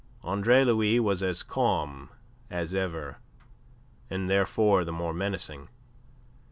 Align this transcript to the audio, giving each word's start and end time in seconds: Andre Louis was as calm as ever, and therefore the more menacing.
Andre 0.23 0.63
Louis 0.63 0.99
was 0.99 1.21
as 1.21 1.43
calm 1.43 2.09
as 2.49 2.73
ever, 2.73 3.19
and 4.09 4.27
therefore 4.27 4.83
the 4.83 4.91
more 4.91 5.13
menacing. 5.13 5.69